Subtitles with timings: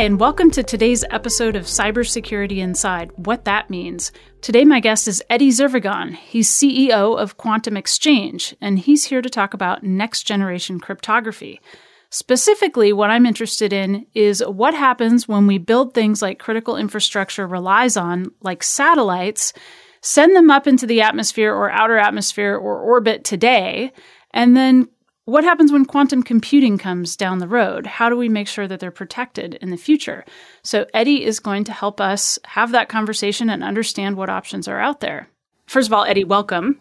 [0.00, 4.12] Hi, and welcome to today's episode of Cybersecurity Inside What That Means.
[4.40, 6.14] Today, my guest is Eddie Zervigon.
[6.14, 11.60] He's CEO of Quantum Exchange, and he's here to talk about next generation cryptography.
[12.08, 17.46] Specifically, what I'm interested in is what happens when we build things like critical infrastructure
[17.46, 19.52] relies on, like satellites,
[20.00, 23.92] send them up into the atmosphere or outer atmosphere or orbit today,
[24.32, 24.88] and then
[25.24, 27.86] what happens when quantum computing comes down the road?
[27.86, 30.24] How do we make sure that they're protected in the future?
[30.62, 34.80] So, Eddie is going to help us have that conversation and understand what options are
[34.80, 35.28] out there.
[35.66, 36.80] First of all, Eddie, welcome.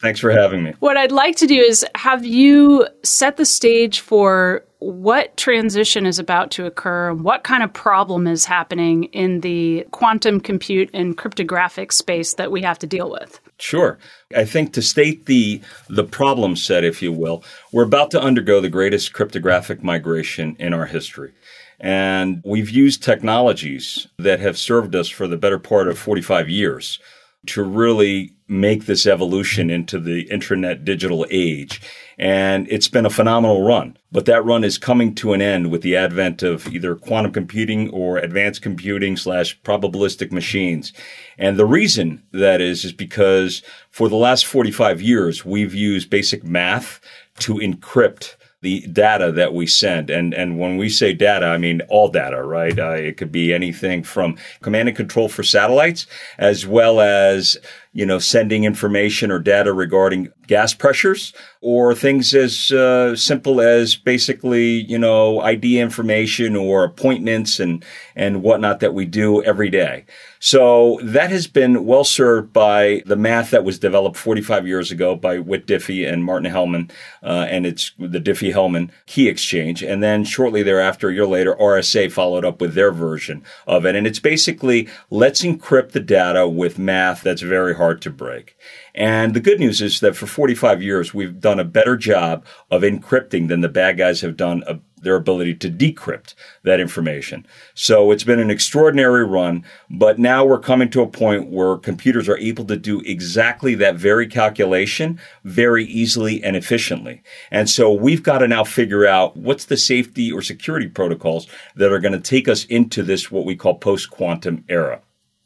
[0.00, 0.74] Thanks for having me.
[0.80, 6.18] What I'd like to do is have you set the stage for what transition is
[6.18, 11.18] about to occur, and what kind of problem is happening in the quantum compute and
[11.18, 13.40] cryptographic space that we have to deal with.
[13.58, 13.98] Sure.
[14.34, 18.60] I think to state the the problem set, if you will, we're about to undergo
[18.60, 21.32] the greatest cryptographic migration in our history.
[21.78, 27.00] And we've used technologies that have served us for the better part of 45 years
[27.46, 31.80] to really make this evolution into the internet digital age.
[32.18, 33.96] And it's been a phenomenal run.
[34.12, 37.88] But that run is coming to an end with the advent of either quantum computing
[37.90, 40.92] or advanced computing slash probabilistic machines.
[41.38, 46.44] And the reason that is, is because for the last 45 years, we've used basic
[46.44, 47.00] math
[47.38, 50.10] to encrypt the data that we send.
[50.10, 52.78] And, and when we say data, I mean all data, right?
[52.78, 56.06] Uh, it could be anything from command and control for satellites
[56.38, 57.56] as well as
[57.92, 61.32] you know, sending information or data regarding gas pressures
[61.62, 67.84] or things as uh, simple as basically, you know, ID information or appointments and,
[68.16, 70.06] and whatnot that we do every day.
[70.38, 75.14] So that has been well served by the math that was developed 45 years ago
[75.14, 76.90] by Whit Diffie and Martin Hellman,
[77.22, 79.82] uh, and it's the Diffie-Hellman key exchange.
[79.82, 83.94] And then shortly thereafter, a year later, RSA followed up with their version of it.
[83.94, 88.56] And it's basically let's encrypt the data with math that's very hard to break.
[88.94, 92.82] And the good news is that for 45 years, we've done a better job of
[92.82, 97.46] encrypting than the bad guys have done a, their ability to decrypt that information.
[97.74, 102.28] So it's been an extraordinary run, but now we're coming to a point where computers
[102.28, 107.22] are able to do exactly that very calculation very easily and efficiently.
[107.50, 111.46] And so we've got to now figure out what's the safety or security protocols
[111.76, 115.00] that are going to take us into this, what we call post quantum era.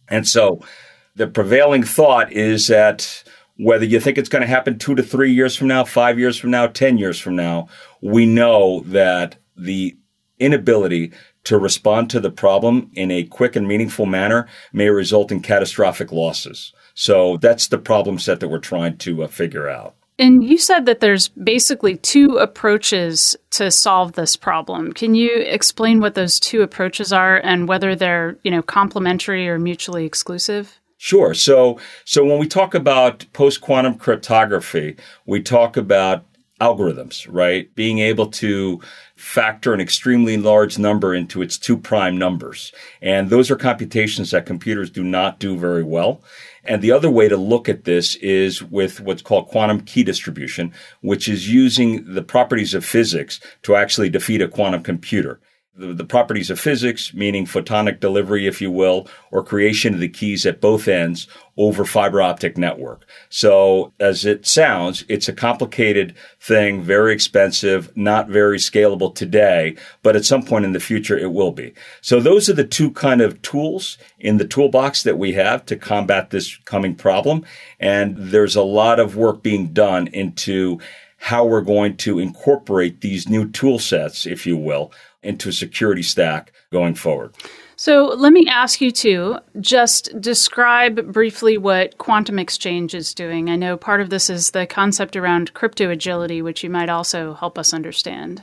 [0.09, 0.61] And so
[1.17, 3.25] the prevailing thought is that
[3.57, 6.37] whether you think it's going to happen two to three years from now, five years
[6.37, 7.69] from now, 10 years from now,
[8.01, 9.97] we know that the
[10.39, 11.13] inability
[11.45, 16.11] to respond to the problem in a quick and meaningful manner may result in catastrophic
[16.11, 16.73] losses.
[16.95, 19.95] So that's the problem set that we're trying to uh, figure out.
[20.19, 24.93] And you said that there's basically two approaches to solve this problem.
[24.93, 29.59] Can you explain what those two approaches are and whether they're, you know, complementary or
[29.59, 30.81] mutually exclusive?
[31.05, 31.35] Sure.
[31.35, 36.25] So, so when we talk about post quantum cryptography, we talk about
[36.63, 37.69] algorithms, right?
[37.75, 38.81] Being able to
[39.15, 42.73] factor an extremely large number into its two prime numbers.
[43.03, 46.23] And those are computations that computers do not do very well.
[46.65, 50.73] And the other way to look at this is with what's called quantum key distribution,
[51.03, 55.39] which is using the properties of physics to actually defeat a quantum computer
[55.77, 60.09] the, the, properties of physics, meaning photonic delivery, if you will, or creation of the
[60.09, 61.27] keys at both ends
[61.57, 63.05] over fiber optic network.
[63.29, 70.17] So as it sounds, it's a complicated thing, very expensive, not very scalable today, but
[70.17, 71.75] at some point in the future it will be.
[72.00, 75.76] So those are the two kind of tools in the toolbox that we have to
[75.76, 77.44] combat this coming problem.
[77.81, 80.81] And there's a lot of work being done into
[81.25, 84.93] how we're going to incorporate these new tool sets, if you will,
[85.23, 87.35] into a security stack going forward.
[87.76, 93.49] So let me ask you to just describe briefly what quantum exchange is doing.
[93.49, 97.32] I know part of this is the concept around crypto agility, which you might also
[97.32, 98.43] help us understand.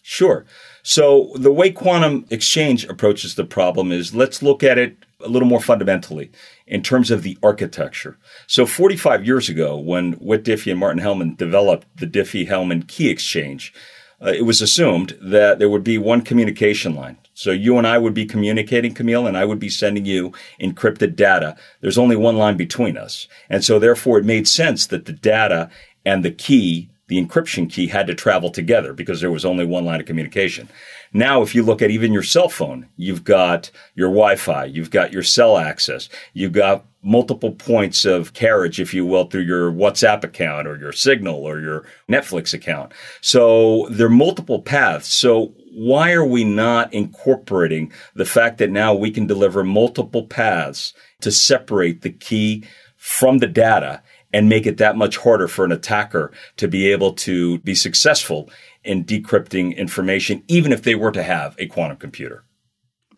[0.00, 0.46] Sure.
[0.82, 5.48] So the way quantum exchange approaches the problem is let's look at it a little
[5.48, 6.30] more fundamentally
[6.66, 8.18] in terms of the architecture.
[8.46, 13.72] So 45 years ago, when Whit Diffie and Martin Hellman developed the Diffie-Hellman key exchange,
[14.20, 17.18] uh, it was assumed that there would be one communication line.
[17.34, 21.16] So you and I would be communicating, Camille, and I would be sending you encrypted
[21.16, 21.56] data.
[21.80, 23.26] There's only one line between us.
[23.48, 25.70] And so therefore it made sense that the data
[26.04, 29.84] and the key, the encryption key had to travel together because there was only one
[29.84, 30.68] line of communication.
[31.12, 35.12] Now, if you look at even your cell phone, you've got your Wi-Fi, you've got
[35.12, 40.24] your cell access, you've got multiple points of carriage, if you will, through your WhatsApp
[40.24, 42.92] account or your Signal or your Netflix account.
[43.20, 45.08] So there are multiple paths.
[45.08, 50.94] So why are we not incorporating the fact that now we can deliver multiple paths
[51.20, 52.64] to separate the key
[52.96, 54.00] from the data
[54.32, 58.48] and make it that much harder for an attacker to be able to be successful
[58.84, 62.44] in decrypting information, even if they were to have a quantum computer.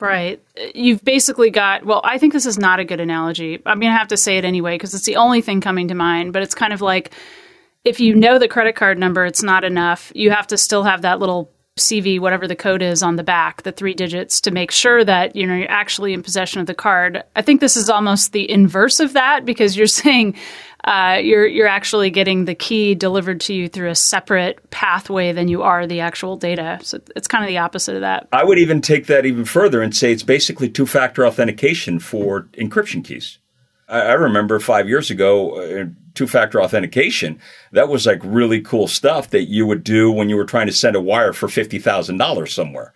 [0.00, 0.42] Right.
[0.74, 3.62] You've basically got, well, I think this is not a good analogy.
[3.64, 5.94] I'm going to have to say it anyway because it's the only thing coming to
[5.94, 7.12] mind, but it's kind of like
[7.84, 10.10] if you know the credit card number, it's not enough.
[10.14, 13.62] You have to still have that little CV, whatever the code is on the back,
[13.62, 16.74] the three digits to make sure that you know you're actually in possession of the
[16.74, 17.22] card.
[17.34, 20.34] I think this is almost the inverse of that because you're saying
[20.84, 25.48] uh, you're you're actually getting the key delivered to you through a separate pathway than
[25.48, 26.78] you are the actual data.
[26.82, 28.28] So it's kind of the opposite of that.
[28.32, 32.42] I would even take that even further and say it's basically two factor authentication for
[32.58, 33.38] encryption keys.
[33.88, 35.56] I, I remember five years ago.
[35.58, 37.40] Uh, two factor authentication,
[37.72, 40.72] that was like really cool stuff that you would do when you were trying to
[40.72, 42.93] send a wire for $50,000 somewhere.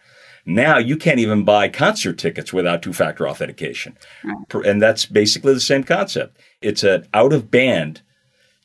[0.48, 3.98] Now you can't even buy concert tickets without two factor authentication.
[4.24, 4.66] Right.
[4.66, 6.38] And that's basically the same concept.
[6.62, 8.00] It's an out of band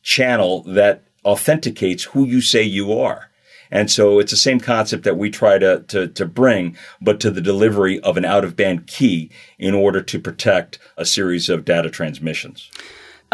[0.02, 3.30] channel that authenticates who you say you are.
[3.70, 7.30] And so it's the same concept that we try to, to, to bring, but to
[7.30, 9.30] the delivery of an out of band key
[9.60, 12.72] in order to protect a series of data transmissions.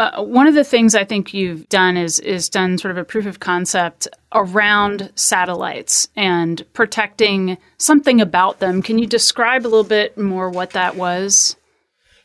[0.00, 3.04] Uh, one of the things I think you've done is is done sort of a
[3.04, 8.80] proof of concept around satellites and protecting something about them.
[8.80, 11.54] Can you describe a little bit more what that was?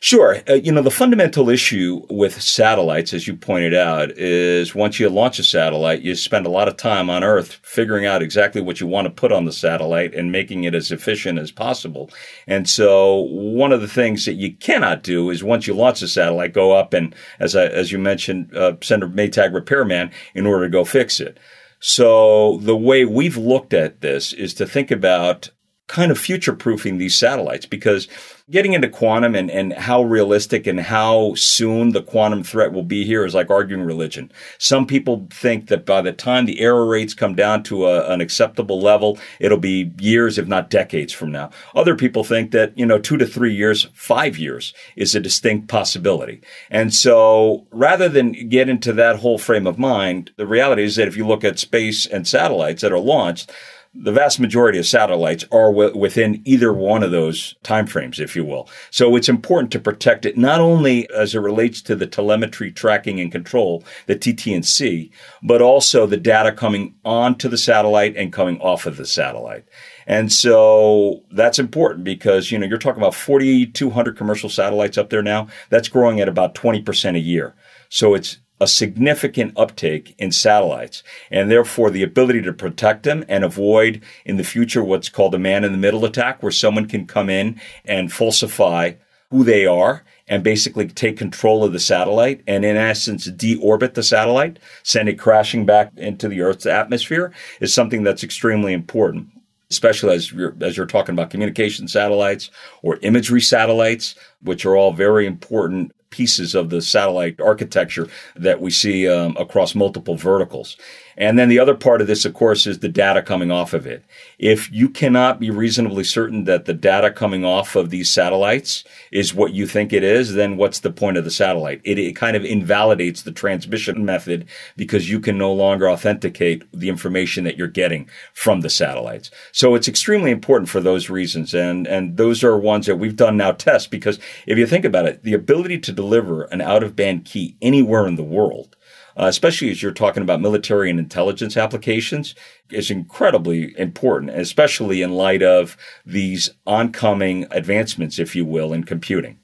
[0.06, 0.40] Sure.
[0.48, 5.08] Uh, you know, the fundamental issue with satellites, as you pointed out, is once you
[5.08, 8.80] launch a satellite, you spend a lot of time on Earth figuring out exactly what
[8.80, 12.08] you want to put on the satellite and making it as efficient as possible.
[12.46, 16.06] And so one of the things that you cannot do is once you launch a
[16.06, 20.46] satellite, go up and, as I, as you mentioned, uh, send a Maytag repairman in
[20.46, 21.40] order to go fix it.
[21.80, 25.50] So the way we've looked at this is to think about
[25.86, 28.08] kind of future proofing these satellites because
[28.48, 33.04] getting into quantum and, and how realistic and how soon the quantum threat will be
[33.04, 34.30] here is like arguing religion.
[34.58, 38.20] Some people think that by the time the error rates come down to a, an
[38.20, 41.50] acceptable level, it'll be years, if not decades from now.
[41.74, 45.68] Other people think that, you know, two to three years, five years is a distinct
[45.68, 46.40] possibility.
[46.70, 51.08] And so rather than get into that whole frame of mind, the reality is that
[51.08, 53.52] if you look at space and satellites that are launched,
[53.98, 58.44] the vast majority of satellites are w- within either one of those timeframes, if you
[58.44, 58.68] will.
[58.90, 63.20] So it's important to protect it not only as it relates to the telemetry tracking
[63.20, 65.10] and control, the TT&C,
[65.42, 69.64] but also the data coming onto the satellite and coming off of the satellite.
[70.06, 75.22] And so that's important because, you know, you're talking about 4,200 commercial satellites up there
[75.22, 75.48] now.
[75.70, 77.54] That's growing at about 20% a year.
[77.88, 83.44] So it's a significant uptake in satellites and therefore the ability to protect them and
[83.44, 87.06] avoid in the future what's called a man in the middle attack where someone can
[87.06, 88.92] come in and falsify
[89.30, 94.02] who they are and basically take control of the satellite and in essence deorbit the
[94.02, 99.28] satellite, send it crashing back into the Earth's atmosphere is something that's extremely important
[99.70, 102.50] especially as you're, as you're talking about communication satellites
[102.82, 108.70] or imagery satellites, which are all very important pieces of the satellite architecture that we
[108.70, 110.78] see um, across multiple verticals.
[111.16, 113.86] And then the other part of this, of course, is the data coming off of
[113.86, 114.04] it.
[114.38, 119.34] If you cannot be reasonably certain that the data coming off of these satellites is
[119.34, 121.80] what you think it is, then what's the point of the satellite?
[121.84, 124.46] It, it kind of invalidates the transmission method
[124.76, 129.30] because you can no longer authenticate the information that you're getting from the satellites.
[129.52, 131.54] So it's extremely important for those reasons.
[131.54, 135.06] And, and those are ones that we've done now tests because if you think about
[135.06, 138.75] it, the ability to deliver an out of band key anywhere in the world
[139.16, 142.34] uh, especially as you're talking about military and intelligence applications,
[142.70, 149.38] is incredibly important, especially in light of these oncoming advancements, if you will, in computing.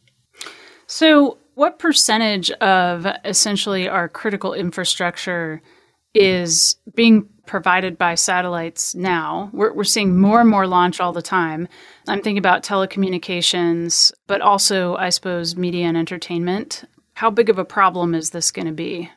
[0.87, 5.63] So, what percentage of essentially our critical infrastructure
[6.15, 9.51] is being provided by satellites now.
[9.53, 11.69] We're, we're seeing more and more launch all the time.
[12.09, 16.85] I'm thinking about telecommunications, but also, I suppose, media and entertainment.
[17.15, 19.11] How big of a problem is this going to be?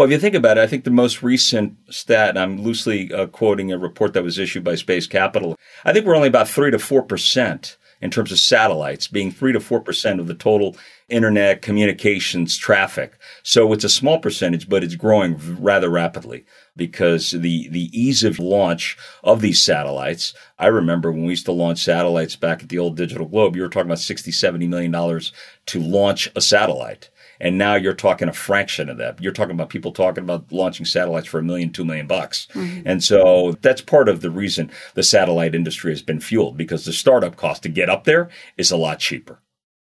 [0.00, 3.12] Well, if you think about it, I think the most recent stat, and I'm loosely
[3.12, 6.48] uh, quoting a report that was issued by Space Capital, I think we're only about
[6.48, 10.74] 3 to 4% in terms of satellites, being 3 to 4% of the total
[11.10, 13.18] internet communications traffic.
[13.42, 16.46] So it's a small percentage, but it's growing rather rapidly
[16.80, 20.32] because the, the ease of launch of these satellites.
[20.58, 23.68] I remember when we used to launch satellites back at the old DigitalGlobe, you were
[23.68, 25.30] talking about 60, 70 million dollars
[25.66, 27.10] to launch a satellite.
[27.38, 29.22] And now you're talking a fraction of that.
[29.22, 32.48] You're talking about people talking about launching satellites for a million, two million bucks.
[32.54, 32.88] Mm-hmm.
[32.88, 36.94] And so that's part of the reason the satellite industry has been fueled because the
[36.94, 39.38] startup cost to get up there is a lot cheaper.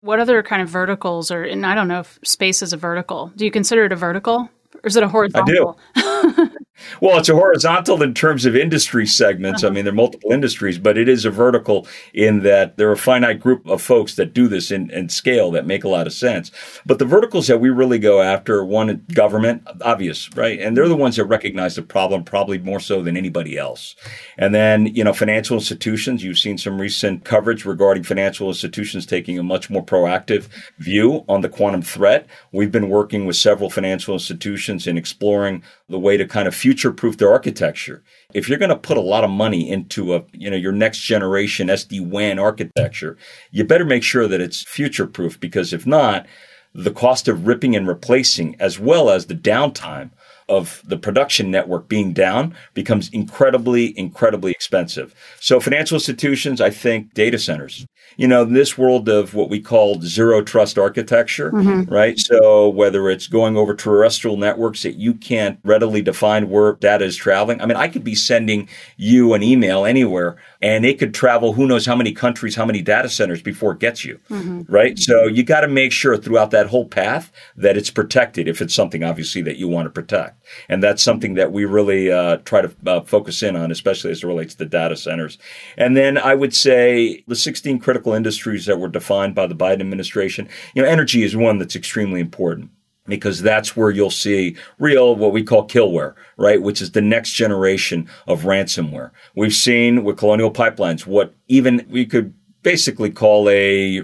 [0.00, 3.30] What other kind of verticals or and I don't know if space is a vertical.
[3.36, 4.48] Do you consider it a vertical?
[4.74, 5.78] Or is it a horizontal?
[5.96, 6.50] I do.
[7.00, 9.62] Well, it's a horizontal in terms of industry segments.
[9.62, 9.70] Uh-huh.
[9.70, 12.92] I mean, there are multiple industries, but it is a vertical in that there are
[12.92, 16.06] a finite group of folks that do this in, in scale that make a lot
[16.06, 16.50] of sense.
[16.86, 20.58] But the verticals that we really go after, one, government, obvious, right?
[20.60, 23.96] And they're the ones that recognize the problem probably more so than anybody else.
[24.36, 29.38] And then, you know, financial institutions, you've seen some recent coverage regarding financial institutions taking
[29.38, 32.26] a much more proactive view on the quantum threat.
[32.52, 36.92] We've been working with several financial institutions in exploring the way to kind of future
[36.92, 38.02] proof their architecture.
[38.34, 41.00] If you're going to put a lot of money into a, you know, your next
[41.00, 43.16] generation SD-WAN architecture,
[43.50, 46.26] you better make sure that it's future proof because if not,
[46.74, 50.10] the cost of ripping and replacing as well as the downtime
[50.46, 55.14] of the production network being down becomes incredibly, incredibly expensive.
[55.40, 57.86] So financial institutions, I think data centers,
[58.18, 61.92] you know, in this world of what we call zero trust architecture, mm-hmm.
[61.92, 62.18] right?
[62.18, 67.16] So whether it's going over terrestrial networks that you can't readily define where data is
[67.16, 67.60] traveling.
[67.60, 71.68] I mean, I could be sending you an email anywhere and it could travel who
[71.68, 74.62] knows how many countries, how many data centers before it gets you, mm-hmm.
[74.72, 74.98] right?
[74.98, 78.74] So you got to make sure throughout that whole path that it's protected if it's
[78.74, 80.42] something obviously that you want to protect.
[80.68, 84.24] And that's something that we really uh, try to uh, focus in on, especially as
[84.24, 85.38] it relates to data centers.
[85.76, 89.80] And then I would say the 16 critical industries that were defined by the Biden
[89.80, 92.68] administration, you know, energy is one that's extremely important
[93.06, 96.60] because that's where you'll see real what we call killware, right?
[96.60, 99.10] Which is the next generation of ransomware.
[99.34, 104.02] We've seen with Colonial Pipelines what even we could basically call a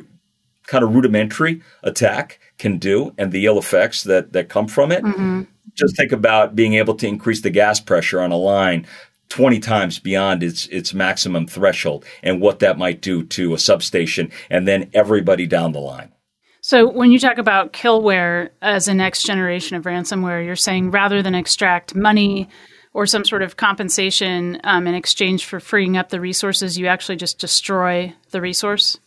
[0.66, 5.04] kind of rudimentary attack can do and the ill effects that that come from it.
[5.04, 5.42] Mm-hmm.
[5.74, 8.86] Just think about being able to increase the gas pressure on a line
[9.28, 14.30] 20 times beyond its its maximum threshold and what that might do to a substation
[14.50, 16.12] and then everybody down the line.
[16.60, 21.22] So when you talk about killware as a next generation of ransomware, you're saying rather
[21.22, 22.48] than extract money
[22.94, 27.16] or some sort of compensation um, in exchange for freeing up the resources, you actually
[27.16, 28.98] just destroy the resource?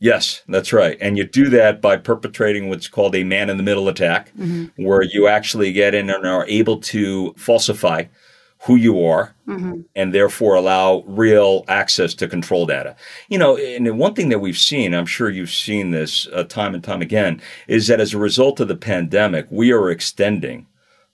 [0.00, 0.98] Yes, that's right.
[1.00, 4.82] And you do that by perpetrating what's called a man in the middle attack, mm-hmm.
[4.82, 8.04] where you actually get in and are able to falsify
[8.64, 9.80] who you are mm-hmm.
[9.94, 12.96] and therefore allow real access to control data.
[13.28, 16.74] You know, and one thing that we've seen, I'm sure you've seen this uh, time
[16.74, 20.66] and time again, is that as a result of the pandemic, we are extending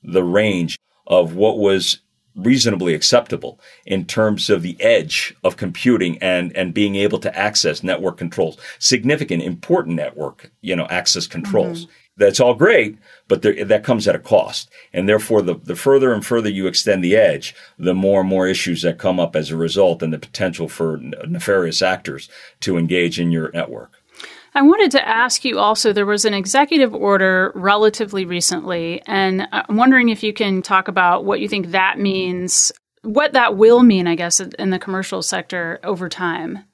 [0.03, 1.99] the range of what was
[2.37, 7.83] reasonably acceptable in terms of the edge of computing and, and being able to access
[7.83, 11.87] network controls, significant, important network, you know, access controls.
[11.87, 11.93] Mm-hmm.
[12.21, 12.99] That's all great,
[13.29, 14.69] but there, that comes at a cost.
[14.93, 18.47] And therefore, the, the further and further you extend the edge, the more and more
[18.47, 22.29] issues that come up as a result and the potential for nefarious actors
[22.61, 24.03] to engage in your network.
[24.55, 29.79] I wanted to ask you also there was an executive order relatively recently, and I'm
[29.79, 34.07] wondering if you can talk about what you think that means, what that will mean,
[34.07, 36.65] I guess, in the commercial sector over time.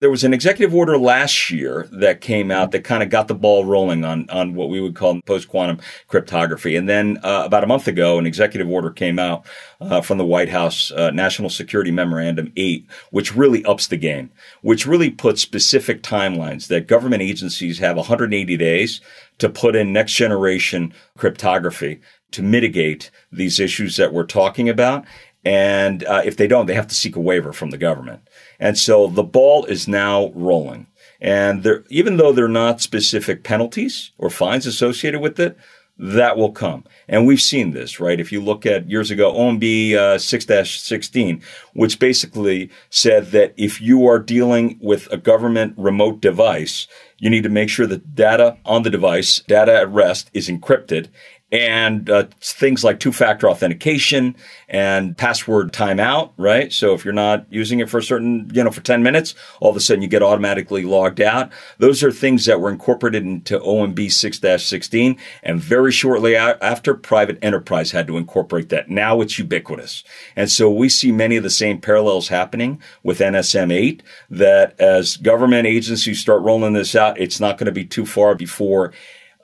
[0.00, 3.34] There was an executive order last year that came out that kind of got the
[3.34, 6.76] ball rolling on, on what we would call post quantum cryptography.
[6.76, 9.44] And then uh, about a month ago, an executive order came out
[9.80, 14.30] uh, from the White House, uh, National Security Memorandum 8, which really ups the game,
[14.62, 19.00] which really puts specific timelines that government agencies have 180 days
[19.38, 22.00] to put in next generation cryptography
[22.30, 25.04] to mitigate these issues that we're talking about.
[25.44, 28.27] And uh, if they don't, they have to seek a waiver from the government.
[28.58, 30.86] And so the ball is now rolling.
[31.20, 35.56] And there, even though there are not specific penalties or fines associated with it,
[35.98, 36.84] that will come.
[37.08, 38.20] And we've seen this, right?
[38.20, 44.06] If you look at years ago, OMB uh, 6-16, which basically said that if you
[44.06, 46.86] are dealing with a government remote device,
[47.18, 51.08] you need to make sure that data on the device, data at rest, is encrypted
[51.50, 54.36] and uh, things like two-factor authentication
[54.68, 56.72] and password timeout, right?
[56.72, 59.70] So if you're not using it for a certain, you know, for 10 minutes, all
[59.70, 61.50] of a sudden you get automatically logged out.
[61.78, 67.92] Those are things that were incorporated into OMB 6-16 and very shortly after private enterprise
[67.92, 68.90] had to incorporate that.
[68.90, 70.04] Now it's ubiquitous.
[70.36, 75.16] And so we see many of the same parallels happening with NSM 8 that as
[75.16, 78.92] government agencies start rolling this out, it's not going to be too far before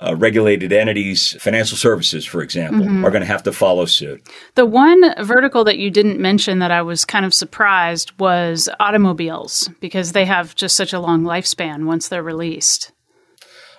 [0.06, 3.04] uh, regulated entities, financial services, for example, mm-hmm.
[3.04, 4.26] are going to have to follow suit.
[4.54, 9.68] The one vertical that you didn't mention that I was kind of surprised was automobiles
[9.80, 12.92] because they have just such a long lifespan once they're released.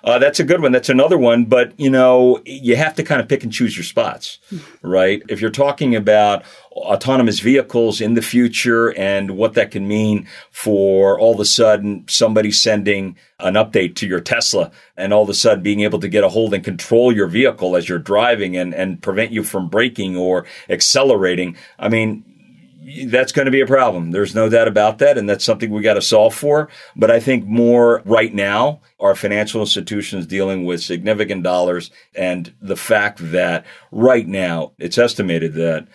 [0.05, 0.71] Uh, that's a good one.
[0.71, 1.45] That's another one.
[1.45, 4.37] But, you know, you have to kind of pick and choose your spots,
[4.83, 5.23] right?
[5.27, 11.19] If you're talking about autonomous vehicles in the future and what that can mean for
[11.19, 15.33] all of a sudden somebody sending an update to your Tesla and all of a
[15.33, 18.75] sudden being able to get a hold and control your vehicle as you're driving and,
[18.75, 21.55] and prevent you from braking or accelerating.
[21.79, 22.23] I mean,
[23.07, 24.11] that's going to be a problem.
[24.11, 25.17] There's no doubt about that.
[25.17, 26.69] And that's something we got to solve for.
[26.95, 32.75] But I think more right now, our financial institutions dealing with significant dollars and the
[32.75, 35.87] fact that right now it's estimated that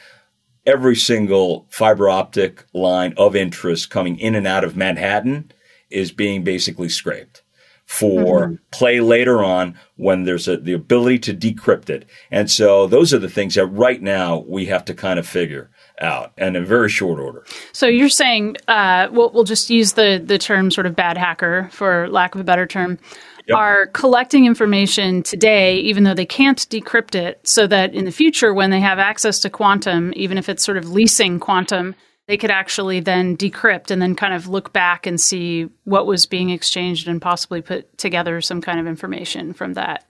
[0.66, 5.52] every single fiber optic line of interest coming in and out of Manhattan
[5.90, 7.42] is being basically scraped
[7.86, 8.54] for mm-hmm.
[8.70, 12.08] play later on when there's a, the ability to decrypt it.
[12.30, 15.70] And so those are the things that right now we have to kind of figure
[16.00, 17.44] out and in very short order.
[17.72, 21.68] So you're saying uh, we'll, we'll just use the the term sort of bad hacker
[21.72, 22.98] for lack of a better term.
[23.46, 23.56] Yep.
[23.56, 28.54] Are collecting information today, even though they can't decrypt it, so that in the future,
[28.54, 31.96] when they have access to quantum, even if it's sort of leasing quantum,
[32.28, 36.26] they could actually then decrypt and then kind of look back and see what was
[36.26, 40.04] being exchanged and possibly put together some kind of information from that.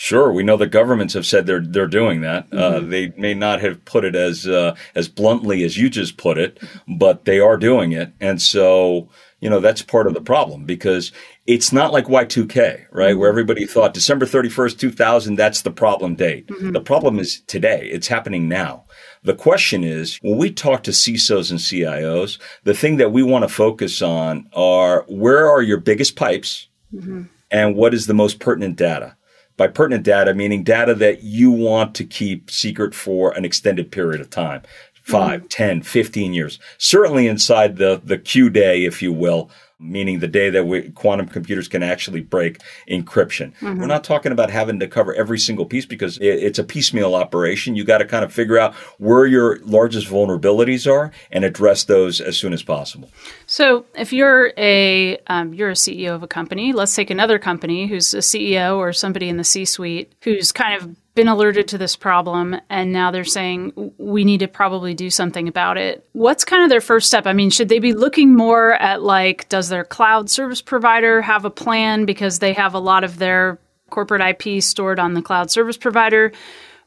[0.00, 2.46] Sure, we know the governments have said they're they're doing that.
[2.52, 2.86] Uh, mm-hmm.
[2.86, 6.38] Uh, they may not have put it as uh, as bluntly as you just put
[6.38, 9.08] it, but they are doing it, and so
[9.40, 11.10] you know that's part of the problem because
[11.48, 13.10] it's not like Y2K, right?
[13.10, 13.18] Mm-hmm.
[13.18, 16.46] Where everybody thought December thirty first, two thousand, that's the problem date.
[16.46, 16.70] Mm-hmm.
[16.70, 17.88] The problem is today.
[17.90, 18.84] It's happening now.
[19.24, 23.42] The question is, when we talk to CISOs and CIOs, the thing that we want
[23.42, 27.24] to focus on are where are your biggest pipes, mm-hmm.
[27.50, 29.16] and what is the most pertinent data
[29.58, 34.22] by pertinent data, meaning data that you want to keep secret for an extended period
[34.22, 34.62] of time.
[35.02, 35.46] 5, mm-hmm.
[35.48, 36.58] 10, 15 years.
[36.78, 41.26] Certainly inside the, the Q day, if you will, meaning the day that we, quantum
[41.26, 42.60] computers can actually break
[42.90, 43.52] encryption.
[43.60, 43.80] Mm-hmm.
[43.80, 47.14] We're not talking about having to cover every single piece because it, it's a piecemeal
[47.14, 47.76] operation.
[47.76, 52.20] You got to kind of figure out where your largest vulnerabilities are and address those
[52.20, 53.10] as soon as possible.
[53.46, 57.86] So, if you're a um, you're a CEO of a company, let's take another company
[57.86, 61.96] who's a CEO or somebody in the C-suite who's kind of been alerted to this
[61.96, 66.06] problem and now they're saying we need to probably do something about it.
[66.12, 67.26] What's kind of their first step?
[67.26, 71.44] I mean, should they be looking more at like, does their cloud service provider have
[71.44, 73.58] a plan because they have a lot of their
[73.90, 76.30] corporate IP stored on the cloud service provider?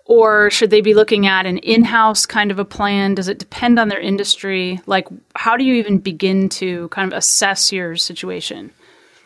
[0.05, 3.15] Or should they be looking at an in house kind of a plan?
[3.15, 4.79] Does it depend on their industry?
[4.85, 8.71] Like, how do you even begin to kind of assess your situation?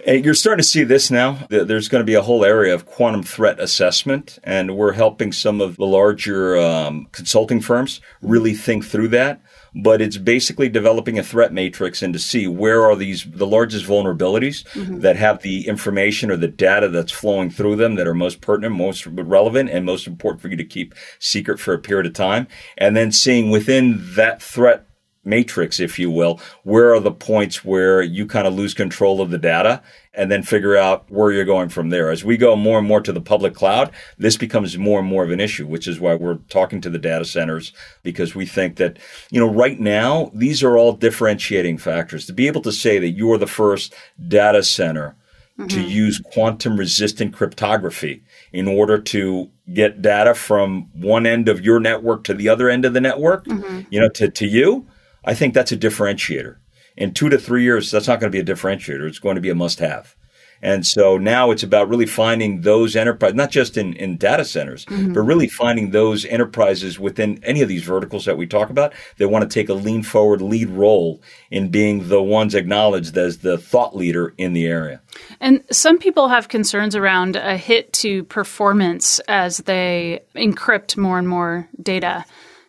[0.06, 1.40] You're starting to see this now.
[1.50, 5.62] There's going to be a whole area of quantum threat assessment, and we're helping some
[5.62, 9.42] of the larger um, consulting firms really think through that.
[9.74, 13.86] But it's basically developing a threat matrix and to see where are these the largest
[13.86, 15.00] vulnerabilities mm-hmm.
[15.00, 18.76] that have the information or the data that's flowing through them that are most pertinent,
[18.76, 22.48] most relevant, and most important for you to keep secret for a period of time,
[22.78, 24.86] and then seeing within that threat
[25.26, 29.32] matrix, if you will, where are the points where you kind of lose control of
[29.32, 29.82] the data
[30.14, 32.10] and then figure out where you're going from there.
[32.10, 35.24] As we go more and more to the public cloud, this becomes more and more
[35.24, 38.78] of an issue, which is why we're talking to the data centers because we think
[38.78, 38.98] that,
[39.32, 42.26] you know, right now, these are all differentiating factors.
[42.28, 43.94] To be able to say that you're the first
[44.28, 45.16] data center
[45.58, 45.68] mm-hmm.
[45.68, 51.80] to use quantum resistant cryptography in order to get data from one end of your
[51.80, 53.82] network to the other end of the network, mm-hmm.
[53.90, 54.88] you know, to, to you,
[55.26, 56.58] I think that's a differentiator.
[56.96, 59.08] In two to three years, that's not going to be a differentiator.
[59.08, 60.16] It's going to be a must have.
[60.62, 64.86] And so now it's about really finding those enterprises, not just in, in data centers,
[64.86, 65.14] mm-hmm.
[65.14, 69.30] but really finding those enterprises within any of these verticals that we talk about that
[69.30, 73.58] want to take a lean forward lead role in being the ones acknowledged as the
[73.58, 75.02] thought leader in the area.
[75.40, 81.28] And some people have concerns around a hit to performance as they encrypt more and
[81.28, 82.26] more data.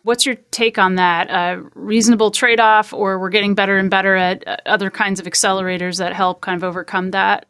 [0.07, 1.29] What's your take on that?
[1.29, 5.25] A reasonable trade off, or we're getting better and better at uh, other kinds of
[5.25, 7.45] accelerators that help kind of overcome that?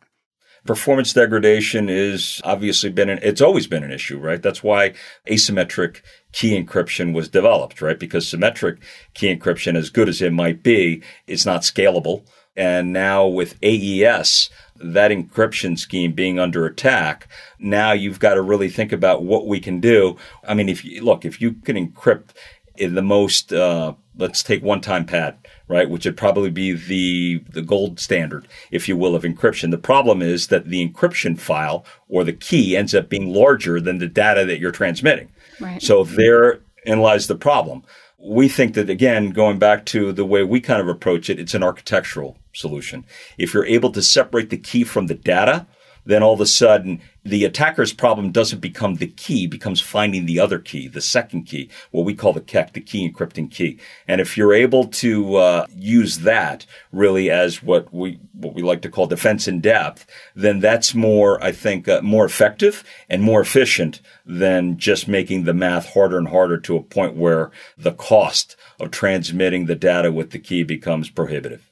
[0.65, 4.41] performance degradation is obviously been an, it's always been an issue, right?
[4.41, 4.95] That's why
[5.29, 6.01] asymmetric
[6.33, 7.97] key encryption was developed, right?
[7.97, 8.79] Because symmetric
[9.13, 12.25] key encryption, as good as it might be, is not scalable.
[12.57, 17.27] And now with AES, that encryption scheme being under attack,
[17.59, 20.17] now you've got to really think about what we can do.
[20.47, 22.29] I mean, if you look, if you can encrypt
[22.75, 25.37] in the most, uh, let's take one time pad,
[25.67, 29.71] right, which would probably be the, the gold standard, if you will, of encryption.
[29.71, 33.97] The problem is that the encryption file or the key ends up being larger than
[33.97, 35.29] the data that you're transmitting.
[35.59, 35.81] Right.
[35.81, 37.83] So therein lies the problem.
[38.19, 41.53] We think that, again, going back to the way we kind of approach it, it's
[41.53, 43.05] an architectural solution.
[43.37, 45.67] If you're able to separate the key from the data,
[46.07, 50.39] then all of a sudden the attacker's problem doesn't become the key, becomes finding the
[50.39, 53.77] other key, the second key, what we call the KEK, the key encrypting key.
[54.07, 58.81] And if you're able to uh, use that really as what we what we like
[58.83, 63.41] to call defense in depth, then that's more, I think, uh, more effective and more
[63.41, 68.55] efficient than just making the math harder and harder to a point where the cost
[68.79, 71.66] of transmitting the data with the key becomes prohibitive.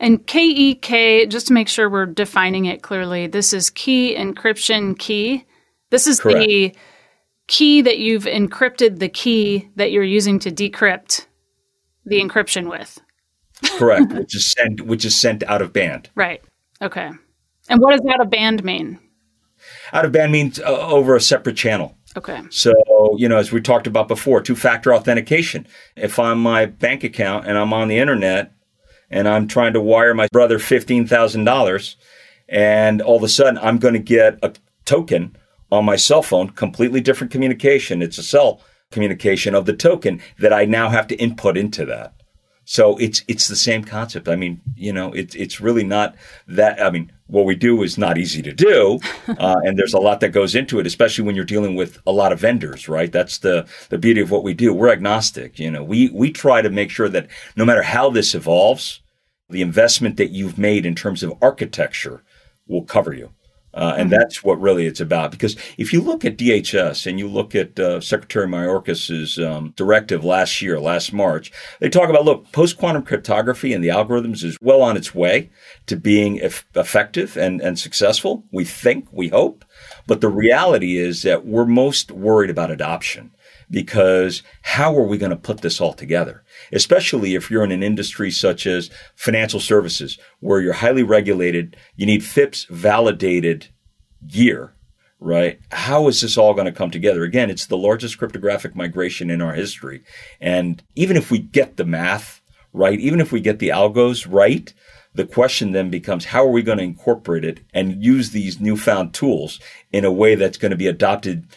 [0.00, 5.44] And KEK, just to make sure we're defining it clearly, this is key encryption key.
[5.90, 6.48] This is Correct.
[6.48, 6.74] the
[7.48, 11.26] key that you've encrypted the key that you're using to decrypt
[12.06, 12.98] the encryption with.
[13.76, 16.08] Correct, which is sent which is sent out of band.
[16.14, 16.42] Right.
[16.80, 17.10] Okay.
[17.68, 18.98] And what does out of band mean?
[19.92, 21.98] Out of band means uh, over a separate channel.
[22.16, 22.40] Okay.
[22.48, 22.72] So,
[23.18, 25.66] you know, as we talked about before, two factor authentication.
[25.94, 28.52] If I'm my bank account and I'm on the internet
[29.10, 31.96] and I'm trying to wire my brother $15,000
[32.48, 34.52] and all of a sudden I'm going to get a
[34.84, 35.36] token
[35.70, 38.02] on my cell phone, completely different communication.
[38.02, 42.14] It's a cell communication of the token that I now have to input into that.
[42.70, 44.28] So it's it's the same concept.
[44.28, 46.14] I mean, you know, it's it's really not
[46.46, 46.80] that.
[46.80, 50.20] I mean, what we do is not easy to do, uh, and there's a lot
[50.20, 53.10] that goes into it, especially when you're dealing with a lot of vendors, right?
[53.10, 54.72] That's the the beauty of what we do.
[54.72, 55.58] We're agnostic.
[55.58, 59.00] You know, we we try to make sure that no matter how this evolves,
[59.48, 62.22] the investment that you've made in terms of architecture
[62.68, 63.32] will cover you.
[63.72, 64.18] Uh, and mm-hmm.
[64.18, 65.30] that's what really it's about.
[65.30, 70.24] Because if you look at DHS and you look at uh, Secretary Mayorkas's um, directive
[70.24, 74.58] last year, last March, they talk about look, post quantum cryptography and the algorithms is
[74.60, 75.50] well on its way
[75.86, 78.44] to being eff- effective and, and successful.
[78.50, 79.64] We think, we hope.
[80.06, 83.30] But the reality is that we're most worried about adoption
[83.70, 86.42] because how are we going to put this all together?
[86.72, 92.06] Especially if you're in an industry such as financial services, where you're highly regulated, you
[92.06, 93.68] need FIPS validated
[94.26, 94.74] gear,
[95.18, 95.60] right?
[95.72, 97.24] How is this all going to come together?
[97.24, 100.02] Again, it's the largest cryptographic migration in our history.
[100.40, 102.40] And even if we get the math
[102.72, 104.72] right, even if we get the algos right,
[105.14, 109.12] the question then becomes how are we going to incorporate it and use these newfound
[109.12, 109.58] tools
[109.92, 111.48] in a way that's going to be adopted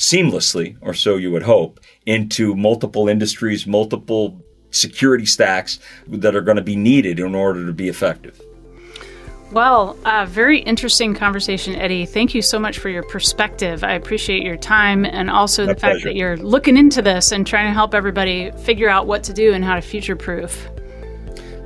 [0.00, 6.56] seamlessly, or so you would hope, into multiple industries, multiple security stacks that are going
[6.56, 8.40] to be needed in order to be effective.
[9.52, 12.06] Well, uh, very interesting conversation, Eddie.
[12.06, 13.84] Thank you so much for your perspective.
[13.84, 15.94] I appreciate your time and also My the pleasure.
[15.96, 19.34] fact that you're looking into this and trying to help everybody figure out what to
[19.34, 20.68] do and how to future proof.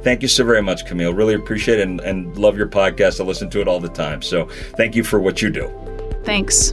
[0.01, 1.14] Thank you so very much, Camille.
[1.14, 3.20] Really appreciate it and, and love your podcast.
[3.20, 4.23] I listen to it all the time.
[4.23, 5.70] So thank you for what you do.
[6.25, 6.73] Thanks.